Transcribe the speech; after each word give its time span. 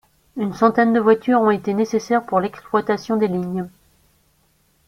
Une 0.35 0.55
centaine 0.55 0.93
de 0.93 0.99
voitures 0.99 1.41
ont 1.41 1.51
été 1.51 1.75
nécessaires 1.75 2.25
pour 2.25 2.39
l'exploitation 2.39 3.17
des 3.17 3.27
lignes. 3.27 3.69